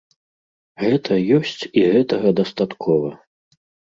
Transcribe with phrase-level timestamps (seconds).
[0.85, 3.13] Гэта ёсць, і гэтага дастаткова.